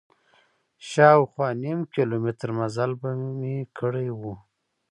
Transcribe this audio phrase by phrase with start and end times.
[0.89, 3.09] شاوخوا نیم کیلومتر مزل به
[3.39, 4.21] مې کړی و.